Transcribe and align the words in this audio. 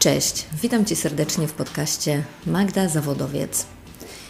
Cześć, 0.00 0.46
witam 0.62 0.84
Cię 0.84 0.96
serdecznie 0.96 1.48
w 1.48 1.52
podcaście 1.52 2.24
Magda 2.46 2.88
Zawodowiec. 2.88 3.66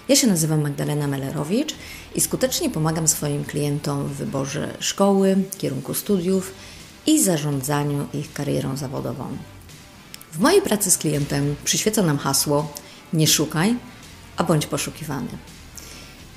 Ja 0.08 0.16
się 0.16 0.26
nazywam 0.26 0.62
Magdalena 0.62 1.06
Melerowicz 1.06 1.74
i 2.14 2.20
skutecznie 2.20 2.70
pomagam 2.70 3.08
swoim 3.08 3.44
klientom 3.44 4.08
w 4.08 4.12
wyborze 4.12 4.76
szkoły, 4.80 5.36
kierunku 5.58 5.94
studiów 5.94 6.54
i 7.06 7.22
zarządzaniu 7.22 8.06
ich 8.14 8.32
karierą 8.32 8.76
zawodową. 8.76 9.24
W 10.32 10.38
mojej 10.38 10.62
pracy 10.62 10.90
z 10.90 10.98
klientem 10.98 11.56
przyświeca 11.64 12.02
nam 12.02 12.18
hasło 12.18 12.72
nie 13.12 13.26
szukaj, 13.26 13.76
a 14.36 14.44
bądź 14.44 14.66
poszukiwany. 14.66 15.30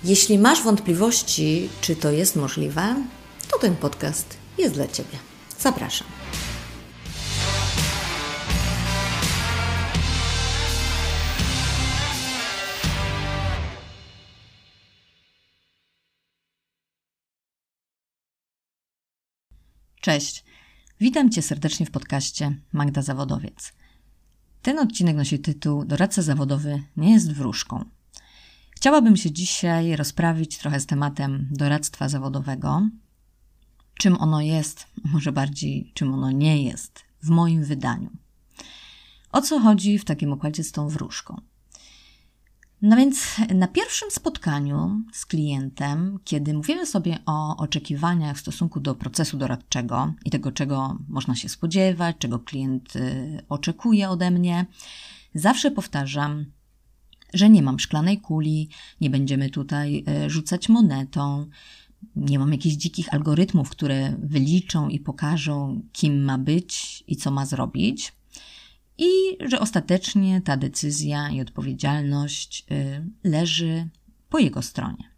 Jeśli 0.04 0.40
masz 0.40 0.64
wątpliwości, 0.64 1.70
czy 1.82 1.96
to 1.96 2.12
jest 2.12 2.36
możliwe, 2.36 2.96
to 3.52 3.60
ten 3.60 3.76
podcast 3.76 4.38
jest 4.58 4.74
dla 4.74 4.88
Ciebie. 4.88 5.18
Zapraszam. 5.60 6.08
Cześć. 20.04 20.44
Witam 21.00 21.30
Cię 21.30 21.42
serdecznie 21.42 21.86
w 21.86 21.92
podcaście 21.92 22.56
Magda 22.74 23.02
Zawodowiec. 23.02 23.74
Ten 24.62 24.80
odcinek 24.80 25.16
nosi 25.16 25.40
tytuł 25.40 25.86
Doradca 25.86 26.22
zawodowy 26.22 26.84
nie 26.98 27.14
jest 27.14 27.34
wróżką. 27.34 27.86
Chciałabym 28.72 29.18
się 29.18 29.32
dzisiaj 29.32 29.96
rozprawić 29.96 30.58
trochę 30.58 30.80
z 30.80 30.86
tematem 30.86 31.48
doradztwa 31.52 32.10
zawodowego. 32.10 32.88
Czym 33.94 34.22
ono 34.22 34.42
jest, 34.42 34.88
może 35.14 35.32
bardziej 35.32 35.92
czym 35.94 36.14
ono 36.14 36.32
nie 36.32 36.64
jest, 36.64 37.00
w 37.22 37.30
moim 37.30 37.64
wydaniu. 37.64 38.10
O 39.32 39.42
co 39.42 39.60
chodzi 39.60 40.00
w 40.00 40.06
takim 40.06 40.32
układzie 40.32 40.64
z 40.64 40.72
tą 40.72 40.88
wróżką? 40.88 41.42
No 42.84 42.96
więc 42.96 43.26
na 43.56 43.68
pierwszym 43.68 44.12
spotkaniu 44.12 45.02
z 45.14 45.26
klientem, 45.26 46.20
kiedy 46.24 46.54
mówimy 46.54 46.86
sobie 46.86 47.18
o 47.26 47.58
oczekiwaniach 47.58 48.38
w 48.38 48.40
stosunku 48.40 48.80
do 48.80 48.96
procesu 48.96 49.38
doradczego 49.38 50.14
i 50.26 50.30
tego, 50.30 50.52
czego 50.52 50.98
można 51.08 51.36
się 51.36 51.50
spodziewać, 51.50 52.16
czego 52.20 52.40
klient 52.40 52.96
y, 52.96 53.42
oczekuje 53.50 54.10
ode 54.10 54.32
mnie, 54.32 54.66
zawsze 55.36 55.72
powtarzam, 55.72 56.46
że 57.34 57.50
nie 57.50 57.62
mam 57.62 57.80
szklanej 57.80 58.22
kuli, 58.22 58.70
nie 59.02 59.10
będziemy 59.10 59.50
tutaj 59.50 60.04
y, 60.26 60.30
rzucać 60.30 60.70
monetą, 60.70 61.46
nie 62.16 62.40
mam 62.40 62.52
jakichś 62.52 62.76
dzikich 62.76 63.14
algorytmów, 63.14 63.70
które 63.70 64.16
wyliczą 64.20 64.90
i 64.90 65.00
pokażą, 65.00 65.82
kim 65.92 66.24
ma 66.24 66.38
być 66.38 67.04
i 67.08 67.16
co 67.16 67.32
ma 67.32 67.46
zrobić 67.46 68.14
i 68.98 69.08
że 69.46 69.60
ostatecznie 69.60 70.42
ta 70.42 70.58
decyzja 70.58 71.30
i 71.30 71.42
odpowiedzialność 71.42 72.66
y, 72.72 73.06
leży 73.24 73.90
po 74.30 74.40
jego 74.40 74.62
stronie. 74.62 75.14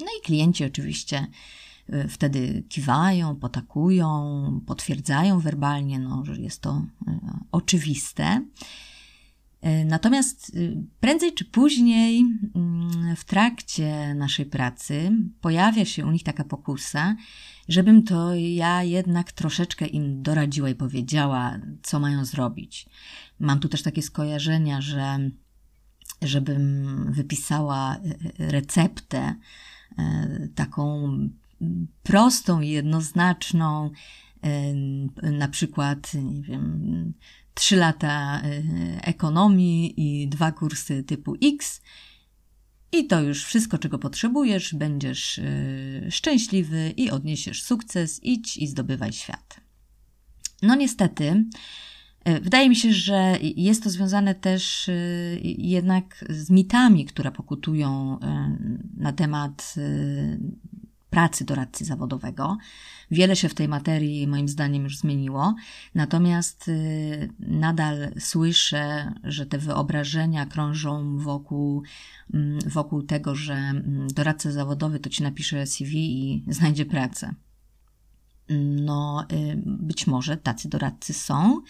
No 0.00 0.06
i 0.18 0.22
klienci 0.24 0.64
oczywiście 0.64 1.26
y, 1.94 2.08
wtedy 2.08 2.64
kiwają, 2.68 3.36
potakują, 3.36 4.60
potwierdzają 4.66 5.40
werbalnie, 5.40 5.98
no, 5.98 6.24
że 6.24 6.36
jest 6.36 6.60
to 6.60 6.82
y, 7.08 7.12
oczywiste. 7.52 8.44
Natomiast 9.84 10.56
prędzej 11.00 11.34
czy 11.34 11.44
później 11.44 12.24
mm, 12.54 13.16
w 13.16 13.24
trakcie 13.24 14.14
naszej 14.14 14.46
pracy 14.46 15.12
pojawia 15.40 15.84
się 15.84 16.06
u 16.06 16.10
nich 16.10 16.22
taka 16.22 16.44
pokusa, 16.44 17.16
żebym 17.68 18.02
to 18.02 18.34
ja 18.34 18.82
jednak 18.82 19.32
troszeczkę 19.32 19.86
im 19.86 20.22
doradziła 20.22 20.68
i 20.68 20.74
powiedziała, 20.74 21.58
co 21.82 22.00
mają 22.00 22.24
zrobić. 22.24 22.88
Mam 23.40 23.60
tu 23.60 23.68
też 23.68 23.82
takie 23.82 24.02
skojarzenia, 24.02 24.80
że 24.80 25.30
żebym 26.22 27.12
wypisała 27.12 27.96
e, 27.96 28.00
receptę 28.38 29.34
e, 29.98 30.48
taką 30.54 31.18
prostą 32.02 32.60
i 32.60 32.68
jednoznaczną, 32.68 33.86
e, 33.86 33.90
na 35.22 35.48
przykład, 35.48 36.14
nie 36.14 36.42
wiem, 36.42 37.12
trzy 37.54 37.76
lata 37.76 38.42
ekonomii 39.02 39.94
i 39.96 40.28
dwa 40.28 40.52
kursy 40.52 41.02
typu 41.02 41.34
X. 41.42 41.82
I 42.92 43.06
to 43.06 43.20
już 43.20 43.44
wszystko, 43.44 43.78
czego 43.78 43.98
potrzebujesz, 43.98 44.74
będziesz 44.74 45.38
yy, 46.02 46.10
szczęśliwy 46.10 46.92
i 46.96 47.10
odniesiesz 47.10 47.62
sukces, 47.62 48.24
idź 48.24 48.56
i 48.56 48.66
zdobywaj 48.66 49.12
świat. 49.12 49.60
No 50.62 50.74
niestety, 50.74 51.44
yy, 52.26 52.40
wydaje 52.40 52.68
mi 52.68 52.76
się, 52.76 52.92
że 52.92 53.38
jest 53.42 53.82
to 53.84 53.90
związane 53.90 54.34
też 54.34 54.90
jednak 55.42 56.24
z 56.30 56.50
mitami, 56.50 57.04
które 57.04 57.32
pokutują 57.32 58.18
na 58.96 59.12
temat 59.12 59.74
pracy 61.16 61.44
doradcy 61.44 61.84
zawodowego. 61.84 62.58
Wiele 63.10 63.36
się 63.36 63.48
w 63.48 63.54
tej 63.54 63.68
materii 63.68 64.26
moim 64.26 64.48
zdaniem 64.48 64.84
już 64.84 64.98
zmieniło, 64.98 65.54
natomiast 65.94 66.68
y, 66.68 67.32
nadal 67.38 68.12
słyszę, 68.18 69.12
że 69.24 69.46
te 69.46 69.58
wyobrażenia 69.58 70.46
krążą 70.46 71.18
wokół, 71.18 71.82
mm, 72.34 72.58
wokół 72.66 73.02
tego, 73.02 73.34
że 73.34 73.54
mm, 73.54 74.08
doradca 74.08 74.52
zawodowy 74.52 75.00
to 75.00 75.10
ci 75.10 75.22
napisze 75.22 75.66
CV 75.66 75.94
i 75.94 76.44
znajdzie 76.48 76.86
pracę. 76.86 77.34
No, 78.84 79.26
y, 79.32 79.62
być 79.64 80.06
może 80.06 80.36
tacy 80.36 80.68
doradcy 80.68 81.14
są. 81.14 81.62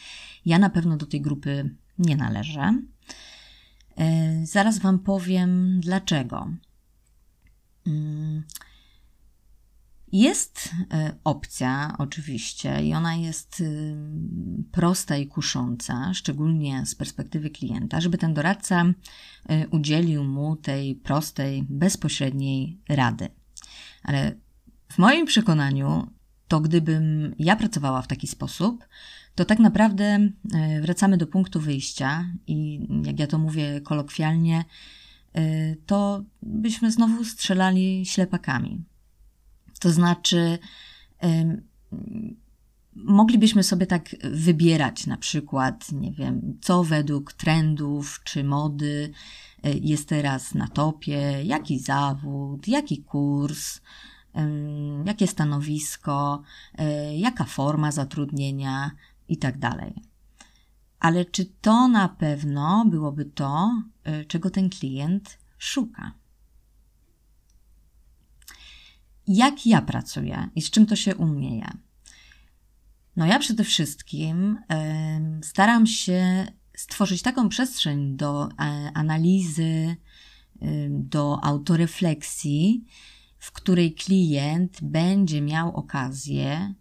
Ja 0.46 0.58
na 0.58 0.70
pewno 0.70 0.96
do 0.96 1.06
tej 1.06 1.20
grupy 1.20 1.74
nie 1.98 2.16
należę. 2.16 2.82
Y, 4.42 4.46
zaraz 4.46 4.78
Wam 4.78 4.98
powiem 4.98 5.80
dlaczego. 5.80 6.50
Jest 10.12 10.70
e, 10.92 11.14
opcja, 11.24 11.94
oczywiście, 11.98 12.82
i 12.82 12.94
ona 12.94 13.14
jest 13.14 13.60
y, 13.60 13.96
prosta 14.72 15.16
i 15.16 15.26
kusząca, 15.26 16.14
szczególnie 16.14 16.86
z 16.86 16.94
perspektywy 16.94 17.50
klienta, 17.50 18.00
żeby 18.00 18.18
ten 18.18 18.34
doradca 18.34 18.84
y, 18.84 19.68
udzielił 19.70 20.24
mu 20.24 20.56
tej 20.56 20.94
prostej, 20.94 21.64
bezpośredniej 21.68 22.80
rady. 22.88 23.28
Ale 24.02 24.34
w 24.92 24.98
moim 24.98 25.26
przekonaniu, 25.26 26.10
to 26.48 26.60
gdybym 26.60 27.34
ja 27.38 27.56
pracowała 27.56 28.02
w 28.02 28.06
taki 28.06 28.26
sposób, 28.26 28.84
to 29.34 29.44
tak 29.44 29.58
naprawdę 29.58 30.04
e, 30.04 30.30
wracamy 30.80 31.16
do 31.16 31.26
punktu 31.26 31.60
wyjścia 31.60 32.26
i 32.46 32.80
jak 33.04 33.18
ja 33.18 33.26
to 33.26 33.38
mówię 33.38 33.80
kolokwialnie, 33.80 34.64
e, 35.34 35.76
to 35.86 36.24
byśmy 36.42 36.92
znowu 36.92 37.24
strzelali 37.24 38.06
ślepakami. 38.06 38.84
To 39.78 39.91
znaczy, 39.91 40.59
moglibyśmy 42.97 43.62
sobie 43.62 43.87
tak 43.87 44.16
wybierać 44.25 45.06
na 45.06 45.16
przykład, 45.16 45.92
nie 45.92 46.12
wiem, 46.12 46.59
co 46.60 46.84
według 46.84 47.32
trendów 47.32 48.20
czy 48.25 48.44
mody 48.44 49.12
e, 49.62 49.72
jest 49.72 50.09
teraz 50.09 50.54
na 50.54 50.69
topie, 50.69 51.44
jaki 51.44 51.78
zawód, 51.78 52.69
jaki 52.69 53.03
kurs, 53.03 53.81
jakie 55.04 55.26
stanowisko, 55.26 56.42
e, 56.78 57.16
jaka 57.16 57.44
forma 57.44 57.92
zatrudnienia 57.92 58.91
i 59.28 59.36
tak. 59.36 59.54
Ale 61.00 61.25
czy 61.25 61.44
to 61.44 61.88
na 61.88 62.09
pewno 62.09 62.84
byłoby 62.88 63.25
to, 63.25 63.82
e, 64.04 64.25
czego 64.25 64.50
ten 64.50 64.70
klient 64.70 65.39
szuka? 65.59 66.12
Jak 69.26 69.66
ja 69.66 69.82
pracuję 69.82 70.48
i 70.54 70.62
z 70.62 70.70
czym 70.70 70.86
to 70.86 70.96
się 70.96 71.16
u 71.16 71.26
mnie 71.26 71.56
je. 71.56 71.70
No 73.16 73.26
ja 73.26 73.38
przede 73.38 73.64
wszystkim 73.64 74.58
y, 75.42 75.46
staram 75.46 75.86
się 75.86 76.46
stworzyć 76.76 77.22
taką 77.22 77.48
przestrzeń 77.48 78.16
do 78.16 78.48
y, 78.48 78.50
analizy, 78.94 79.96
do 80.90 81.44
autorefleksji, 81.44 82.84
w 83.38 83.52
której 83.52 83.94
klient 83.94 84.78
będzie 84.82 85.40
miał 85.40 85.76
okazję, 85.76 86.74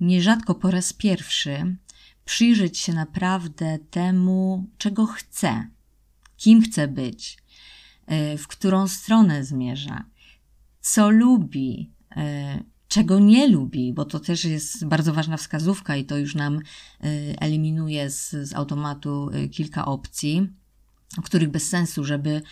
nierzadko 0.00 0.54
po 0.54 0.70
raz 0.70 0.92
pierwszy, 0.92 1.76
przyjrzeć 2.24 2.78
się 2.78 2.92
naprawdę 2.92 3.78
temu, 3.90 4.66
czego 4.78 5.06
chce, 5.06 5.68
kim 6.36 6.62
chce 6.62 6.88
być, 6.88 7.38
e, 8.06 8.38
w 8.38 8.48
którą 8.48 8.88
stronę 8.88 9.44
zmierza 9.44 10.04
co 10.84 11.10
lubi, 11.10 11.92
e, 12.16 12.62
czego 12.88 13.18
nie 13.18 13.48
lubi, 13.48 13.92
bo 13.92 14.04
to 14.04 14.20
też 14.20 14.44
jest 14.44 14.86
bardzo 14.86 15.12
ważna 15.12 15.36
wskazówka 15.36 15.96
i 15.96 16.04
to 16.04 16.16
już 16.16 16.34
nam 16.34 16.56
e, 16.56 16.60
eliminuje 17.40 18.10
z, 18.10 18.30
z 18.30 18.54
automatu 18.54 19.30
e, 19.32 19.48
kilka 19.48 19.86
opcji, 19.86 20.48
których 21.24 21.50
bez 21.50 21.68
sensu, 21.68 22.04
żeby, 22.04 22.42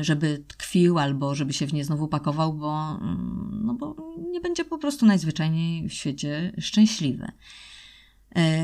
żeby 0.00 0.44
tkwił 0.48 0.98
albo 0.98 1.34
żeby 1.34 1.52
się 1.52 1.66
w 1.66 1.72
nie 1.72 1.84
znowu 1.84 2.08
pakował, 2.08 2.54
bo, 2.54 2.98
mm, 3.00 3.60
no 3.64 3.74
bo 3.74 3.96
nie 4.30 4.40
będzie 4.40 4.64
po 4.64 4.78
prostu 4.78 5.06
najzwyczajniej 5.06 5.88
w 5.88 5.92
świecie 5.92 6.52
szczęśliwy. 6.58 7.32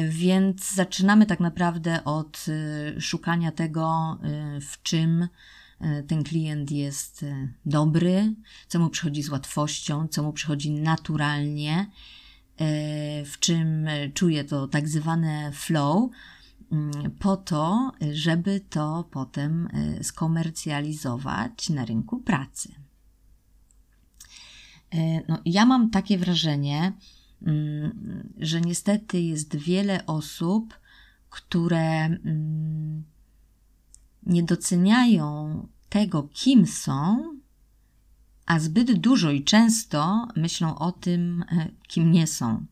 Więc 0.08 0.74
zaczynamy 0.74 1.26
tak 1.26 1.40
naprawdę 1.40 2.04
od 2.04 2.46
szukania 2.98 3.52
tego, 3.52 4.18
w 4.60 4.82
czym 4.82 5.28
ten 6.08 6.24
klient 6.24 6.70
jest 6.70 7.24
dobry, 7.66 8.34
co 8.68 8.78
mu 8.78 8.90
przychodzi 8.90 9.22
z 9.22 9.28
łatwością, 9.28 10.08
co 10.08 10.22
mu 10.22 10.32
przychodzi 10.32 10.70
naturalnie, 10.70 11.86
w 13.24 13.32
czym 13.40 13.86
czuje 14.14 14.44
to 14.44 14.68
tak 14.68 14.88
zwane 14.88 15.52
flow, 15.52 16.10
Mm, 16.72 17.10
po 17.18 17.36
to, 17.36 17.92
żeby 18.12 18.60
to 18.60 19.08
potem 19.10 19.68
skomercjalizować 20.02 21.68
na 21.68 21.84
rynku 21.84 22.20
pracy. 22.20 22.74
No, 25.28 25.38
ja 25.44 25.66
mam 25.66 25.90
takie 25.90 26.18
wrażenie, 26.18 26.92
mm, 27.42 28.32
że 28.38 28.60
niestety 28.60 29.20
jest 29.20 29.56
wiele 29.56 30.06
osób, 30.06 30.80
które 31.30 32.04
mm, 32.04 33.04
nie 34.28 34.42
doceniają 34.42 35.66
tego, 35.88 36.28
kim 36.32 36.66
są, 36.66 37.24
a 38.46 38.60
zbyt 38.60 38.98
dużo 38.98 39.30
i 39.30 39.44
często 39.44 40.28
myślą 40.36 40.78
o 40.78 40.92
tym, 40.92 41.44
y, 41.52 41.74
kim 41.88 42.12
nie 42.12 42.26
są. 42.26 42.66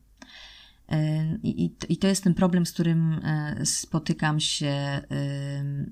I, 1.43 1.71
I 1.89 1.97
to 1.97 2.07
jest 2.07 2.23
ten 2.23 2.33
problem, 2.33 2.65
z 2.65 2.71
którym 2.71 3.13
e, 3.23 3.65
spotykam 3.65 4.39
się 4.39 5.01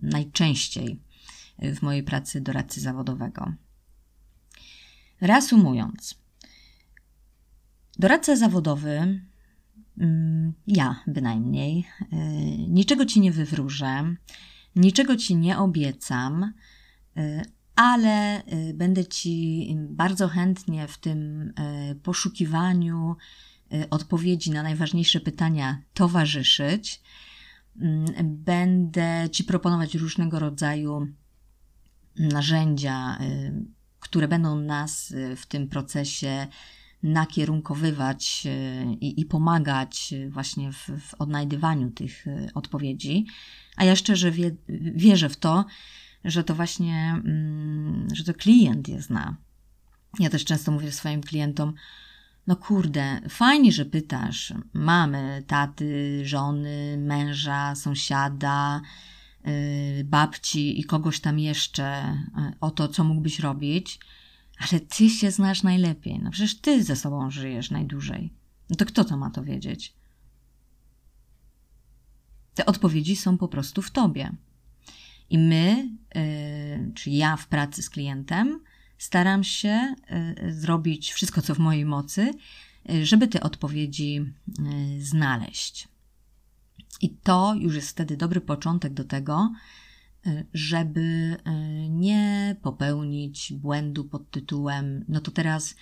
najczęściej 0.01 0.99
w 1.59 1.81
mojej 1.81 2.03
pracy 2.03 2.41
doradcy 2.41 2.81
zawodowego. 2.81 3.53
Reasumując, 5.21 6.15
doradca 7.99 8.35
zawodowy, 8.35 9.21
mm, 9.97 10.53
ja 10.67 11.03
bynajmniej, 11.07 11.85
e, 12.11 12.17
niczego 12.57 13.05
ci 13.05 13.19
nie 13.19 13.31
wywróżę, 13.31 14.15
niczego 14.75 15.15
ci 15.15 15.35
nie 15.35 15.57
obiecam, 15.57 16.53
e, 17.17 17.41
ale 17.75 18.43
będę 18.73 19.05
ci 19.05 19.67
bardzo 19.89 20.27
chętnie 20.27 20.87
w 20.87 20.97
tym 20.97 21.53
poszukiwaniu 22.03 23.15
Y, 23.73 23.89
odpowiedzi 23.89 24.51
na 24.51 24.63
najważniejsze 24.63 25.19
pytania 25.19 25.81
towarzyszyć. 25.93 27.01
Mm, 27.81 28.05
będę 28.23 29.29
Ci 29.31 29.43
proponować 29.43 29.95
różnego 29.95 30.39
rodzaju 30.39 31.07
narzędzia, 32.15 33.17
y, 33.21 33.53
które 33.99 34.27
będą 34.27 34.55
nas 34.55 35.11
y, 35.11 35.35
w 35.35 35.45
tym 35.45 35.67
procesie 35.67 36.47
nakierunkowywać 37.05 38.47
i, 39.01 39.21
i 39.21 39.25
pomagać 39.25 40.13
właśnie 40.29 40.71
w, 40.71 40.89
w, 40.99 41.13
odnajdywaniu 41.13 41.91
tych 41.91 42.25
odpowiedzi. 42.53 43.25
A 43.75 43.85
ja 43.85 43.95
szczerze 43.95 44.31
wie, 44.31 44.55
wierzę 44.95 45.29
w 45.29 45.37
to, 45.37 45.65
że 46.25 46.43
to 46.43 46.55
właśnie, 46.55 47.21
mm, 47.25 48.07
że 48.13 48.23
to 48.23 48.33
klient 48.33 48.87
je 48.87 49.01
zna. 49.01 49.35
Ja 50.19 50.29
też 50.29 50.45
często 50.45 50.71
mówię 50.71 50.91
swoim 50.91 51.21
klientom, 51.21 51.73
no 52.47 52.55
kurde, 52.55 53.21
fajnie, 53.29 53.71
że 53.71 53.85
pytasz 53.85 54.53
mamy, 54.73 55.43
taty, 55.47 56.21
żony, 56.25 56.97
męża, 56.97 57.75
sąsiada, 57.75 58.81
babci 60.03 60.79
i 60.79 60.83
kogoś 60.83 61.19
tam 61.19 61.39
jeszcze 61.39 62.17
o 62.61 62.71
to, 62.71 62.87
co 62.87 63.03
mógłbyś 63.03 63.39
robić, 63.39 63.99
ale 64.57 64.79
ty 64.79 65.09
się 65.09 65.31
znasz 65.31 65.63
najlepiej. 65.63 66.19
No 66.19 66.31
przecież 66.31 66.61
ty 66.61 66.83
ze 66.83 66.95
sobą 66.95 67.31
żyjesz 67.31 67.71
najdłużej. 67.71 68.33
No 68.69 68.75
to 68.75 68.85
kto 68.85 69.05
to 69.05 69.17
ma 69.17 69.29
to 69.29 69.43
wiedzieć? 69.43 69.93
Te 72.53 72.65
odpowiedzi 72.65 73.15
są 73.15 73.37
po 73.37 73.47
prostu 73.47 73.81
w 73.81 73.91
tobie. 73.91 74.31
I 75.29 75.37
my, 75.37 75.89
yy, 76.15 76.91
czyli 76.93 77.17
ja 77.17 77.37
w 77.37 77.47
pracy 77.47 77.83
z 77.83 77.89
klientem, 77.89 78.59
staram 78.97 79.43
się 79.43 79.95
y, 80.41 80.53
zrobić 80.53 81.13
wszystko, 81.13 81.41
co 81.41 81.55
w 81.55 81.59
mojej 81.59 81.85
mocy, 81.85 82.31
y, 82.89 83.05
żeby 83.05 83.27
te 83.27 83.41
odpowiedzi 83.41 84.21
y, 84.59 85.05
znaleźć. 85.05 85.87
I 87.01 87.09
to 87.09 87.55
już 87.59 87.75
jest 87.75 87.89
wtedy 87.89 88.17
dobry 88.17 88.41
początek 88.41 88.93
do 88.93 89.03
tego, 89.03 89.51
żeby 90.53 91.37
nie 91.89 92.55
popełnić 92.61 93.53
błędu 93.53 94.05
pod 94.05 94.31
tytułem: 94.31 95.05
No 95.07 95.21
to 95.21 95.31
teraz 95.31 95.75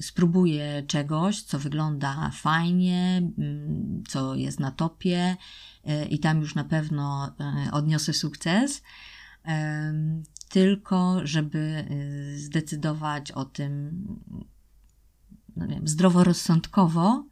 spróbuję 0.00 0.82
czegoś, 0.86 1.42
co 1.42 1.58
wygląda 1.58 2.30
fajnie, 2.34 3.22
mm, 3.38 4.02
co 4.08 4.34
jest 4.34 4.60
na 4.60 4.70
topie 4.70 5.36
i 6.10 6.18
tam 6.18 6.40
już 6.40 6.54
na 6.54 6.64
pewno 6.64 7.34
odniosę 7.72 8.12
sukces. 8.12 8.82
Tylko 10.48 11.20
żeby 11.24 11.84
zdecydować 12.36 13.32
o 13.32 13.44
tym 13.44 14.04
no 15.56 15.66
wiem, 15.68 15.88
zdroworozsądkowo 15.88 17.24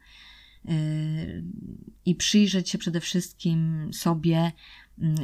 i 2.05 2.15
przyjrzeć 2.15 2.69
się 2.69 2.77
przede 2.77 2.99
wszystkim 2.99 3.89
sobie, 3.93 4.51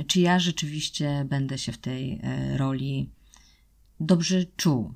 czy 0.08 0.20
ja 0.20 0.40
rzeczywiście 0.40 1.26
będę 1.30 1.58
się 1.58 1.72
w 1.72 1.78
tej 1.78 2.14
y, 2.14 2.58
roli 2.58 3.10
dobrze 4.00 4.46
czuł. 4.46 4.94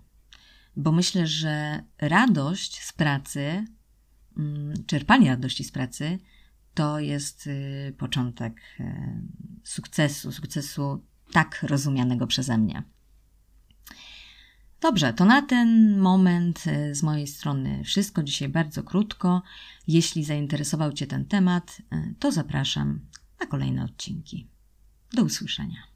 Bo 0.76 0.92
myślę, 0.92 1.28
że 1.28 1.84
radość 1.98 2.81
z 2.84 2.94
pracy, 2.94 3.66
mm, 4.38 4.74
czerpanie 4.86 5.30
radości 5.30 5.64
z 5.64 5.72
pracy, 5.72 6.20
to 6.74 7.00
jest 7.00 7.50
początek 7.98 8.62
sukcesu, 9.64 10.31
sukcesu 10.31 11.04
tak 11.32 11.64
rozumianego 11.64 12.28
przeze 12.28 12.58
mnie. 12.58 12.84
Dobrze, 14.82 15.14
to 15.14 15.25
na 15.25 15.42
ten 15.42 16.00
moment 16.00 16.64
e, 16.68 16.96
z 16.96 17.04
mojej 17.04 17.28
strony 17.28 17.84
wszystko. 17.84 18.24
Dzisiaj 18.24 18.50
bardzo 18.50 18.84
krótko. 18.84 19.42
Jeśli 19.88 20.24
zainteresował 20.24 20.94
Cię 20.94 21.08
ten 21.08 21.25
temat, 21.25 21.82
e, 21.92 22.14
to 22.20 22.32
zapraszam 22.32 23.00
na 23.40 23.46
kolejne 23.46 23.84
odcinki. 23.84 24.48
Do 25.14 25.24
usłyszenia. 25.24 25.88